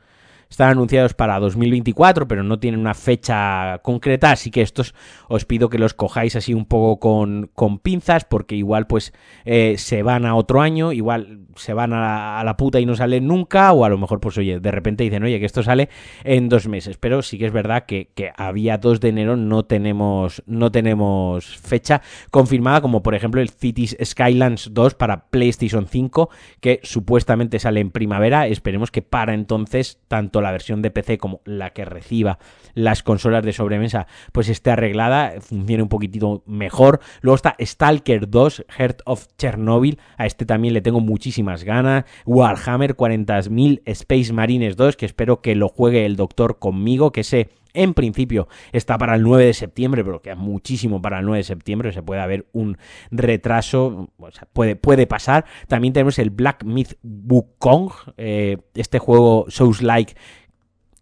están 0.50 0.70
anunciados 0.70 1.14
para 1.14 1.40
2024, 1.40 2.28
pero 2.28 2.44
no 2.44 2.60
tienen 2.60 2.80
una 2.80 2.94
fecha 2.94 3.80
concreta, 3.80 4.32
así 4.32 4.52
que 4.52 4.62
estos 4.62 4.94
os 5.28 5.46
pido 5.46 5.70
que 5.70 5.78
los 5.78 5.94
cojáis 5.94 6.36
así 6.36 6.54
un 6.54 6.66
poco 6.66 7.00
con, 7.00 7.50
con 7.54 7.80
pinzas, 7.80 8.26
porque 8.26 8.56
igual 8.56 8.88
pues 8.88 9.14
eh, 9.46 9.76
se 9.78 10.04
van 10.04 10.26
a 10.26 10.36
otro 10.36 10.62
año, 10.62 10.92
igual 10.92 11.40
se 11.56 11.74
van 11.74 11.94
a, 11.94 12.44
la 12.44 12.58
puta 12.58 12.80
y 12.80 12.86
no 12.86 12.96
salen 12.96 13.28
nunca, 13.28 13.72
o 13.74 13.86
a 13.86 13.90
lo 13.90 13.98
mejor, 13.98 14.20
pues 14.20 14.38
oye, 14.38 14.60
de 14.60 14.72
repente 14.72 15.04
dicen, 15.04 15.24
oye, 15.24 15.40
que 15.40 15.46
esto 15.46 15.64
sale 15.64 15.90
en 16.24 16.50
dos 16.50 16.68
meses. 16.68 16.98
Pero 16.98 17.22
sí 17.22 17.38
que 17.38 17.46
es 17.46 17.54
verdad 17.54 17.86
que, 17.86 18.10
que 18.14 18.32
había 18.36 18.78
2 18.78 19.00
de 19.00 19.10
enero 19.10 19.36
no 19.38 19.64
tenemos, 19.64 20.44
no 20.46 20.72
tenemos 20.72 21.58
fecha 21.58 22.02
confirmada, 22.32 22.82
como 22.82 23.04
por 23.04 23.16
ejemplo 23.16 23.42
el 23.42 23.50
Cities 23.50 23.98
Skylands 24.04 24.74
2 24.74 24.96
para 24.96 25.26
PlayStation 25.28 25.88
5, 25.88 26.30
que 26.60 26.80
supuestamente 26.84 27.60
sale 27.60 27.80
en 27.80 27.92
primavera. 27.92 28.48
Esperemos 28.48 28.92
que 28.92 29.02
para 29.02 29.34
entonces, 29.34 30.00
tanto 30.08 30.35
la 30.42 30.52
versión 30.52 30.82
de 30.82 30.92
PC 30.92 31.18
como 31.18 31.42
la 31.46 31.72
que 31.72 31.86
reciba 31.86 32.40
las 32.74 33.04
consolas 33.04 33.44
de 33.44 33.54
sobremesa, 33.54 34.08
pues 34.32 34.50
esté 34.50 34.72
arreglada, 34.72 35.34
funcione 35.40 35.84
un 35.84 35.90
poquitito 35.90 36.44
mejor. 36.46 37.00
Luego 37.22 37.36
está 37.36 37.56
Stalker 37.60 38.30
2, 38.30 38.66
Heart 38.78 39.02
of 39.06 39.28
Chernobyl. 39.38 40.00
A 40.18 40.26
este 40.26 40.46
también 40.46 40.74
le 40.74 40.82
tengo 40.82 41.00
muchísimas 41.00 41.64
ganas. 41.64 42.06
Warhammer 42.26 42.96
40.000 42.96 43.82
Space 43.86 44.34
Marines 44.34 44.76
2, 44.76 44.98
que 44.98 45.06
espero 45.06 45.42
que 45.42 45.56
lo 45.56 45.70
juegue 45.70 46.06
el 46.06 46.16
doctor 46.16 46.60
conmigo, 46.60 47.12
que 47.12 47.22
ese 47.22 47.50
en 47.76 47.94
principio 47.94 48.48
está 48.72 48.98
para 48.98 49.16
el 49.16 49.24
9 49.24 49.46
de 49.46 49.54
septiembre, 49.54 50.04
pero 50.04 50.22
queda 50.22 50.36
muchísimo 50.36 51.02
para 51.02 51.20
el 51.20 51.26
9 51.26 51.38
de 51.38 51.44
septiembre, 51.44 51.92
se 51.92 52.04
puede 52.04 52.22
haber 52.22 52.48
un 52.54 52.78
retraso, 53.12 54.10
puede, 54.54 54.76
puede 54.76 55.08
pasar. 55.08 55.46
También 55.68 55.94
tenemos 55.94 56.20
el 56.20 56.30
Black 56.30 56.64
Myth 56.64 56.98
Wukong, 57.04 57.92
eh, 58.18 58.58
este 58.74 59.00
juego 59.00 59.46
Souls-like 59.50 60.16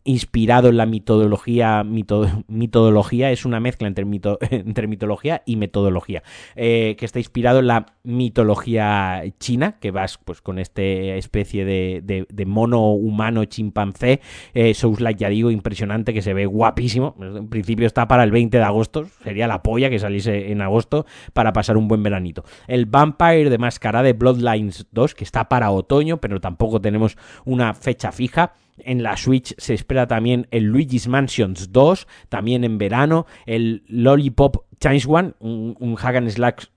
inspirado 0.05 0.69
en 0.69 0.77
la 0.77 0.85
mitología, 0.85 1.83
mitología 1.83 3.31
es 3.31 3.45
una 3.45 3.59
mezcla 3.59 3.87
entre, 3.87 4.05
mito, 4.05 4.37
entre 4.49 4.87
mitología 4.87 5.43
y 5.45 5.55
metodología, 5.55 6.23
eh, 6.55 6.95
que 6.97 7.05
está 7.05 7.19
inspirado 7.19 7.59
en 7.59 7.67
la 7.67 7.92
mitología 8.03 9.23
china, 9.39 9.77
que 9.79 9.91
vas 9.91 10.17
pues 10.17 10.41
con 10.41 10.59
esta 10.59 10.81
especie 10.81 11.63
de, 11.63 12.25
de, 12.29 12.45
mono 12.45 12.91
humano 12.91 13.45
chimpancé, 13.45 14.19
eh, 14.53 14.73
Souls-like, 14.73 15.19
ya 15.19 15.29
digo, 15.29 15.49
impresionante, 15.51 16.13
que 16.13 16.21
se 16.21 16.33
ve 16.33 16.45
guapísimo, 16.45 17.15
en 17.19 17.47
principio 17.47 17.87
está 17.87 18.07
para 18.07 18.23
el 18.23 18.31
20 18.31 18.57
de 18.57 18.63
agosto, 18.63 19.05
sería 19.23 19.47
la 19.47 19.63
polla 19.63 19.89
que 19.89 19.99
saliese 19.99 20.51
en 20.51 20.61
agosto 20.61 21.05
para 21.31 21.53
pasar 21.53 21.77
un 21.77 21.87
buen 21.87 22.03
veranito. 22.03 22.43
El 22.67 22.85
Vampire 22.85 23.49
de 23.49 23.57
Máscara 23.57 24.03
de 24.03 24.13
Bloodlines 24.13 24.87
2, 24.91 25.15
que 25.15 25.23
está 25.23 25.47
para 25.47 25.71
otoño, 25.71 26.17
pero 26.17 26.41
tampoco 26.41 26.81
tenemos 26.81 27.17
una 27.45 27.73
fecha 27.73 28.11
fija, 28.11 28.53
en 28.77 29.03
la 29.03 29.17
Switch 29.17 29.53
se 29.57 29.73
espera 29.73 30.07
también 30.07 30.47
el 30.51 30.63
Luigi's 30.65 31.07
Mansions 31.07 31.71
2, 31.71 32.07
también 32.29 32.63
en 32.63 32.77
verano. 32.77 33.25
El 33.45 33.83
Lollipop 33.87 34.65
Change 34.83 35.05
One, 35.07 35.33
un, 35.39 35.77
un 35.79 35.95
hack 35.95 36.17
and 36.17 36.29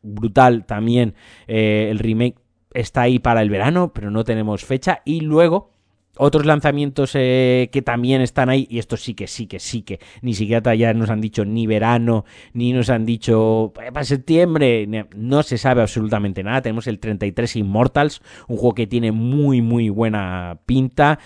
brutal 0.03 0.65
también. 0.65 1.15
Eh, 1.49 1.89
el 1.91 1.99
remake 1.99 2.37
está 2.73 3.03
ahí 3.03 3.19
para 3.19 3.43
el 3.43 3.51
verano, 3.51 3.93
pero 3.93 4.13
no 4.13 4.23
tenemos 4.23 4.65
fecha. 4.65 5.03
Y 5.05 5.23
luego 5.23 5.73
otros 6.19 6.47
lanzamientos 6.47 7.11
eh, 7.15 7.69
que 7.73 7.83
también 7.83 8.21
están 8.21 8.49
ahí, 8.49 8.69
y 8.71 8.79
esto 8.79 8.97
sí 8.97 9.15
que 9.15 9.27
sí 9.27 9.49
que 9.49 9.59
sí 9.59 9.83
que 9.83 9.99
ni 10.23 10.35
siquiera 10.35 10.73
ya 10.77 10.95
nos 10.95 11.11
han 11.11 11.21
dicho 11.21 11.45
ni 11.45 11.67
verano, 11.67 12.25
ni 12.53 12.73
nos 12.73 12.91
han 12.91 13.05
dicho 13.05 13.73
eh, 13.83 13.91
para 13.91 14.05
septiembre, 14.05 14.87
no 15.17 15.43
se 15.43 15.59
sabe 15.59 15.83
absolutamente 15.83 16.45
nada. 16.45 16.63
Tenemos 16.63 16.87
el 16.87 17.01
33 17.01 17.57
Immortals, 17.57 18.23
un 18.47 18.57
juego 18.57 18.77
que 18.77 18.87
tiene 18.87 19.11
muy 19.11 19.63
muy 19.63 19.89
buena 19.89 20.61
pinta. 20.65 21.19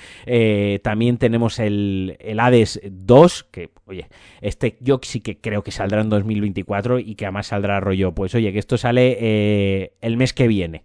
También 0.83 1.19
tenemos 1.19 1.59
el, 1.59 2.17
el 2.21 2.41
Hades 2.41 2.81
2, 2.91 3.49
que 3.51 3.69
oye, 3.90 4.09
este 4.40 4.78
yo 4.80 5.00
sí 5.02 5.20
que 5.20 5.38
creo 5.38 5.62
que 5.62 5.70
saldrá 5.70 6.00
en 6.00 6.09
2024 6.09 6.99
y 6.99 7.14
que 7.14 7.26
además 7.26 7.49
saldrá 7.49 7.80
rollo, 7.80 8.12
pues 8.12 8.35
oye, 8.35 8.52
que 8.52 8.59
esto 8.59 8.78
sale 8.78 9.92
el 10.00 10.16
mes 10.16 10.32
que 10.32 10.49
viene. 10.49 10.85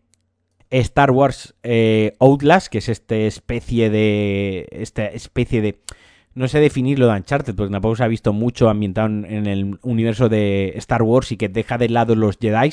Star 0.70 1.12
Wars 1.12 1.56
eh, 1.64 2.16
Outlast, 2.20 2.68
que 2.68 2.80
es 2.80 2.90
esta 2.90 3.16
especie 3.16 3.90
de. 3.90 4.68
Esta 4.72 5.06
especie 5.08 5.62
de. 5.62 5.80
No 6.34 6.48
sé 6.50 6.60
definirlo 6.60 7.08
de 7.08 7.14
Uncharted, 7.14 7.56
porque 7.56 7.72
tampoco 7.72 7.96
se 7.96 8.04
ha 8.04 8.08
visto 8.08 8.34
mucho 8.34 8.70
ambientado 8.70 9.08
en 9.08 9.48
el 9.48 9.80
universo 9.84 10.28
de 10.28 10.74
Star 10.76 11.02
Wars 11.02 11.32
y 11.32 11.38
que 11.38 11.48
deja 11.48 11.78
de 11.78 11.88
lado 11.88 12.14
los 12.14 12.38
Jedi 12.38 12.72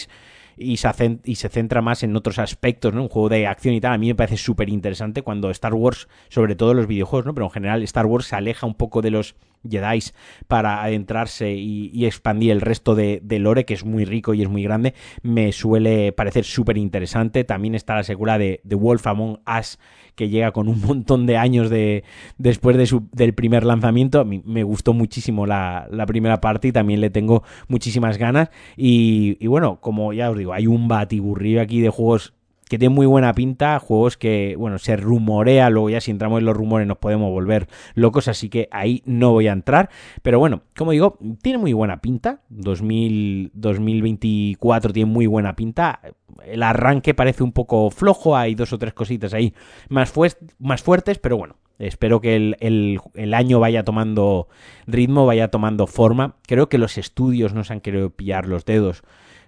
y 0.57 0.79
se, 0.79 1.19
y 1.25 1.37
se 1.37 1.49
centra 1.49 1.81
más 1.81 2.03
en 2.03 2.17
otros 2.17 2.41
aspectos, 2.41 2.93
¿no? 2.93 3.03
Un 3.03 3.09
juego 3.09 3.29
de 3.29 3.47
acción 3.47 3.75
y 3.75 3.81
tal. 3.81 3.93
A 3.93 3.99
mí 3.99 4.09
me 4.09 4.17
parece 4.17 4.37
súper 4.37 4.69
interesante 4.69 5.23
cuando 5.23 5.49
Star 5.51 5.75
Wars, 5.75 6.09
sobre 6.29 6.57
todo 6.57 6.75
los 6.75 6.89
videojuegos, 6.89 7.27
¿no? 7.27 7.35
Pero 7.35 7.47
en 7.47 7.53
general 7.53 7.83
Star 7.85 8.07
Wars 8.07 8.27
se 8.27 8.35
aleja 8.35 8.67
un 8.67 8.75
poco 8.75 9.01
de 9.01 9.13
los 9.13 9.37
Jedi 9.69 10.01
para 10.49 10.83
adentrarse 10.83 11.53
y, 11.53 12.05
expandir 12.07 12.51
el 12.51 12.61
resto 12.61 12.95
de, 12.95 13.21
lore, 13.39 13.65
que 13.65 13.75
es 13.75 13.85
muy 13.85 14.05
rico 14.05 14.35
y 14.35 14.43
es 14.43 14.49
muy 14.49 14.63
grande, 14.63 14.95
me 15.23 15.53
suele 15.53 16.13
parecer 16.13 16.45
súper 16.45 16.79
interesante. 16.79 17.45
También 17.45 17.75
está 17.75 17.95
la 17.95 18.03
secuela 18.03 18.39
de, 18.39 18.61
The 18.67 18.75
Wolf 18.75 19.07
Among 19.07 19.41
Us, 19.59 19.79
que 20.15 20.29
llega 20.29 20.53
con 20.53 20.69
un 20.69 20.81
montón 20.81 21.27
de 21.27 21.37
años 21.37 21.71
de, 21.71 22.05
después 22.39 22.77
de 22.77 23.01
del 23.13 23.35
primer 23.35 23.65
lanzamiento. 23.65 24.25
me 24.25 24.63
gustó 24.63 24.93
muchísimo 24.93 25.47
la, 25.47 25.89
primera 26.07 26.41
parte 26.41 26.69
y 26.69 26.73
también 26.73 27.01
le 27.01 27.11
tengo 27.11 27.43
muchísimas 27.69 28.19
ganas. 28.19 28.51
Y, 28.77 29.37
y 29.41 29.47
bueno, 29.47 29.81
como 29.81 30.13
ya 30.13 30.31
os 30.31 30.37
digo, 30.37 30.53
hay 30.53 30.67
un 30.67 30.89
batiburrillo 30.89 31.61
aquí 31.61 31.81
de 31.81 31.89
juegos 31.89 32.35
que 32.73 32.79
tiene 32.79 32.95
muy 32.95 33.05
buena 33.05 33.35
pinta, 33.35 33.79
juegos 33.79 34.17
que, 34.17 34.55
bueno, 34.57 34.79
se 34.79 34.97
rumorea, 34.97 35.69
luego 35.69 35.91
ya 35.91 36.01
si 36.01 36.11
entramos 36.11 36.39
en 36.39 36.47
los 36.47 36.57
rumores 36.57 36.89
nos 36.89 36.97
podemos 36.97 37.31
volver 37.31 37.69
locos, 37.93 38.29
así 38.29 38.49
que 38.49 38.71
ahí 38.71 39.03
no 39.05 39.33
voy 39.33 39.47
a 39.49 39.53
entrar, 39.53 39.91
pero 40.23 40.39
bueno, 40.39 40.63
como 40.75 40.93
digo, 40.93 41.19
tiene 41.43 41.59
muy 41.59 41.75
buena 41.75 42.01
pinta, 42.01 42.41
2000, 42.49 43.51
2024 43.53 44.95
tiene 44.95 45.13
muy 45.13 45.27
buena 45.27 45.55
pinta, 45.55 46.01
el 46.47 46.63
arranque 46.63 47.13
parece 47.13 47.43
un 47.43 47.53
poco 47.53 47.91
flojo, 47.91 48.39
hay 48.39 48.55
dos 48.55 48.73
o 48.73 48.79
tres 48.79 48.95
cositas 48.95 49.35
ahí 49.35 49.53
más, 49.91 50.11
más 50.59 50.83
fuertes, 50.83 51.19
pero 51.19 51.37
bueno, 51.37 51.57
Espero 51.79 52.21
que 52.21 52.37
el, 52.37 52.57
el, 53.15 53.35
año 53.35 53.59
vaya 53.59 53.83
tomando 53.83 54.47
ritmo, 54.87 55.27
vaya 55.27 55.49
tomando 55.49 55.89
forma. 55.89 56.37
Creo 56.47 56.69
que 56.69 56.79
los 56.79 56.97
estudios 56.97 57.55
no 57.55 57.65
se 57.65 57.73
han 57.73 57.81
querido 57.81 58.11
pillar 58.11 58.47
los 58.47 58.65
dedos 58.65 59.03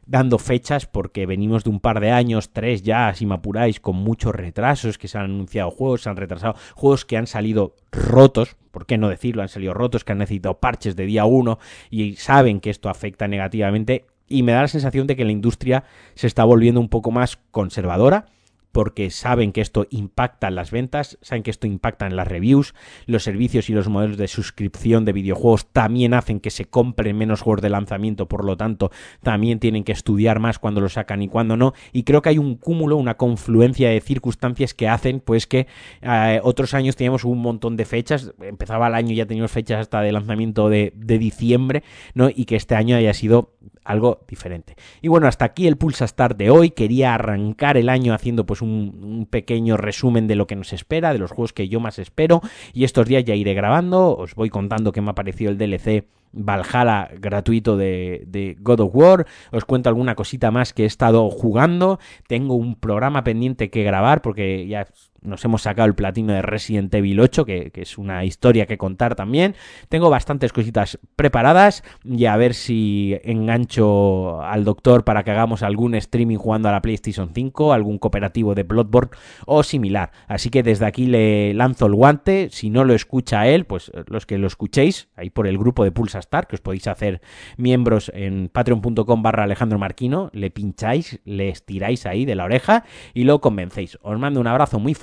dando 0.06 0.38
fechas 0.38 0.86
porque 0.86 1.26
venimos 1.26 1.64
de 1.64 1.70
un 1.70 1.80
par 1.80 2.00
de 2.00 2.10
años, 2.10 2.50
tres 2.52 2.82
ya, 2.82 3.12
si 3.14 3.26
me 3.26 3.34
apuráis, 3.34 3.80
con 3.80 3.96
muchos 3.96 4.34
retrasos 4.34 4.98
que 4.98 5.08
se 5.08 5.18
han 5.18 5.24
anunciado 5.24 5.70
juegos, 5.70 6.02
se 6.02 6.10
han 6.10 6.16
retrasado, 6.16 6.54
juegos 6.74 7.04
que 7.04 7.16
han 7.16 7.26
salido 7.26 7.74
rotos, 7.92 8.56
¿por 8.70 8.86
qué 8.86 8.98
no 8.98 9.08
decirlo? 9.08 9.42
Han 9.42 9.48
salido 9.48 9.74
rotos, 9.74 10.04
que 10.04 10.12
han 10.12 10.18
necesitado 10.18 10.58
parches 10.58 10.96
de 10.96 11.06
día 11.06 11.24
uno 11.24 11.58
y 11.90 12.16
saben 12.16 12.60
que 12.60 12.70
esto 12.70 12.88
afecta 12.88 13.28
negativamente 13.28 14.06
y 14.28 14.42
me 14.42 14.52
da 14.52 14.62
la 14.62 14.68
sensación 14.68 15.06
de 15.06 15.16
que 15.16 15.24
la 15.24 15.32
industria 15.32 15.84
se 16.14 16.26
está 16.26 16.44
volviendo 16.44 16.80
un 16.80 16.88
poco 16.88 17.10
más 17.10 17.38
conservadora 17.50 18.26
porque 18.74 19.10
saben 19.10 19.52
que 19.52 19.60
esto 19.60 19.86
impacta 19.90 20.48
en 20.48 20.56
las 20.56 20.72
ventas, 20.72 21.16
saben 21.22 21.44
que 21.44 21.52
esto 21.52 21.68
impacta 21.68 22.08
en 22.08 22.16
las 22.16 22.26
reviews, 22.26 22.74
los 23.06 23.22
servicios 23.22 23.70
y 23.70 23.72
los 23.72 23.88
modelos 23.88 24.16
de 24.16 24.26
suscripción 24.26 25.04
de 25.04 25.12
videojuegos 25.12 25.68
también 25.68 26.12
hacen 26.12 26.40
que 26.40 26.50
se 26.50 26.64
compren 26.64 27.16
menos 27.16 27.40
juegos 27.40 27.62
de 27.62 27.70
lanzamiento, 27.70 28.26
por 28.26 28.44
lo 28.44 28.56
tanto 28.56 28.90
también 29.22 29.60
tienen 29.60 29.84
que 29.84 29.92
estudiar 29.92 30.40
más 30.40 30.58
cuando 30.58 30.80
lo 30.80 30.88
sacan 30.88 31.22
y 31.22 31.28
cuando 31.28 31.56
no, 31.56 31.72
y 31.92 32.02
creo 32.02 32.20
que 32.20 32.30
hay 32.30 32.38
un 32.38 32.56
cúmulo, 32.56 32.96
una 32.96 33.16
confluencia 33.16 33.90
de 33.90 34.00
circunstancias 34.00 34.74
que 34.74 34.88
hacen 34.88 35.20
pues 35.20 35.46
que 35.46 35.68
eh, 36.02 36.40
otros 36.42 36.74
años 36.74 36.96
teníamos 36.96 37.22
un 37.24 37.38
montón 37.38 37.76
de 37.76 37.84
fechas, 37.84 38.34
empezaba 38.40 38.88
el 38.88 38.94
año 38.94 39.12
y 39.12 39.16
ya 39.16 39.26
teníamos 39.26 39.52
fechas 39.52 39.82
hasta 39.82 40.00
de 40.00 40.10
lanzamiento 40.10 40.68
de, 40.68 40.92
de 40.96 41.18
diciembre, 41.18 41.84
¿no? 42.14 42.28
Y 42.28 42.44
que 42.46 42.56
este 42.56 42.74
año 42.74 42.96
haya 42.96 43.14
sido 43.14 43.52
algo 43.84 44.24
diferente. 44.28 44.76
Y 45.02 45.08
bueno, 45.08 45.26
hasta 45.26 45.44
aquí 45.44 45.66
el 45.66 45.76
Pulsa 45.76 46.06
Start 46.06 46.36
de 46.36 46.50
hoy. 46.50 46.70
Quería 46.70 47.14
arrancar 47.14 47.76
el 47.76 47.88
año 47.88 48.14
haciendo 48.14 48.46
pues 48.46 48.62
un, 48.62 49.28
pequeño 49.30 49.76
resumen 49.76 50.26
de 50.26 50.34
lo 50.36 50.46
que 50.46 50.56
nos 50.56 50.72
espera, 50.72 51.12
de 51.12 51.18
los 51.18 51.30
juegos 51.30 51.52
que 51.52 51.68
yo 51.68 51.80
más 51.80 51.98
espero. 51.98 52.40
Y 52.72 52.84
estos 52.84 53.06
días 53.06 53.24
ya 53.24 53.34
iré 53.34 53.54
grabando. 53.54 54.16
Os 54.16 54.34
voy 54.34 54.50
contando 54.50 54.92
qué 54.92 55.00
me 55.00 55.10
ha 55.10 55.14
parecido 55.14 55.50
el 55.50 55.58
DLC 55.58 56.06
Valhalla 56.32 57.10
gratuito 57.20 57.76
de, 57.76 58.24
de, 58.26 58.56
God 58.60 58.80
of 58.80 58.94
War. 58.94 59.26
Os 59.52 59.64
cuento 59.64 59.88
alguna 59.88 60.14
cosita 60.14 60.50
más 60.50 60.72
que 60.72 60.82
he 60.82 60.86
estado 60.86 61.30
jugando. 61.30 62.00
Tengo 62.26 62.54
un 62.54 62.74
programa 62.74 63.22
pendiente 63.22 63.70
que 63.70 63.84
grabar 63.84 64.20
porque 64.20 64.66
ya 64.66 64.86
nos 65.24 65.44
hemos 65.44 65.62
sacado 65.62 65.86
el 65.86 65.94
platino 65.94 66.32
de 66.32 66.42
Resident 66.42 66.94
Evil 66.94 67.18
8, 67.18 67.44
que, 67.44 67.72
es 67.74 67.98
una 67.98 68.24
historia 68.24 68.66
que 68.66 68.78
contar 68.78 69.14
también. 69.14 69.54
Tengo 69.88 70.10
bastantes 70.10 70.52
cositas 70.52 70.98
preparadas 71.16 71.82
y 72.04 72.26
a 72.26 72.36
ver 72.36 72.54
si 72.54 73.18
engancho 73.24 74.42
al 74.42 74.64
doctor 74.64 75.04
para 75.04 75.24
que 75.24 75.30
hagamos 75.30 75.62
algún 75.62 75.94
streaming 75.94 76.36
jugando 76.36 76.68
a 76.68 76.72
la 76.72 76.82
PlayStation 76.82 77.30
5, 77.34 77.72
algún 77.72 77.98
cooperativo 77.98 78.54
de 78.54 78.62
Bloodborne 78.62 79.10
o 79.46 79.62
similar. 79.62 80.12
Así 80.28 80.50
que 80.50 80.62
desde 80.62 80.86
aquí 80.86 81.06
le 81.06 81.54
lanzo 81.54 81.86
el 81.86 81.94
guante. 81.94 82.48
Si 82.50 82.70
no 82.70 82.84
lo 82.84 82.94
escucha 82.94 83.48
él, 83.48 83.64
pues 83.64 83.90
los 84.06 84.26
que 84.26 84.38
lo 84.38 84.46
escuchéis, 84.46 85.08
ahí 85.16 85.30
por 85.30 85.46
el 85.46 85.58
grupo 85.58 85.84
de 85.84 85.92
Pulsa 85.92 86.18
Star, 86.18 86.46
que 86.46 86.56
os 86.56 86.60
podéis 86.60 86.86
hacer 86.86 87.20
miembros 87.56 88.12
en 88.14 88.48
patreon.com 88.52 89.22
barra 89.22 89.44
Alejandro 89.44 89.78
Marquino, 89.78 90.30
le 90.32 90.50
pincháis, 90.50 91.20
le 91.24 91.48
estiráis 91.48 92.06
ahí 92.06 92.24
de 92.24 92.34
la 92.34 92.44
oreja 92.44 92.84
y 93.14 93.24
lo 93.24 93.40
convencéis. 93.40 93.98
Os 94.02 94.18
mando 94.18 94.40
un 94.40 94.46
abrazo 94.46 94.78
muy 94.78 94.94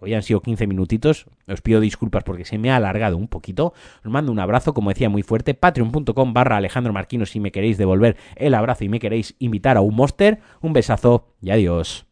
Hoy 0.00 0.14
han 0.14 0.22
sido 0.22 0.40
15 0.40 0.66
minutitos. 0.66 1.26
Os 1.48 1.60
pido 1.60 1.80
disculpas 1.80 2.24
porque 2.24 2.44
se 2.44 2.58
me 2.58 2.70
ha 2.70 2.76
alargado 2.76 3.16
un 3.16 3.28
poquito. 3.28 3.72
Os 4.04 4.10
mando 4.10 4.32
un 4.32 4.38
abrazo, 4.38 4.74
como 4.74 4.90
decía, 4.90 5.08
muy 5.08 5.22
fuerte. 5.22 5.54
Patreon.com 5.54 6.32
barra 6.32 6.56
Alejandro 6.56 6.92
Marquino 6.92 7.26
si 7.26 7.40
me 7.40 7.52
queréis 7.52 7.78
devolver 7.78 8.16
el 8.36 8.54
abrazo 8.54 8.84
y 8.84 8.88
me 8.88 9.00
queréis 9.00 9.34
invitar 9.38 9.76
a 9.76 9.80
un 9.80 9.94
monster. 9.94 10.40
Un 10.60 10.72
besazo 10.72 11.26
y 11.40 11.50
adiós. 11.50 12.06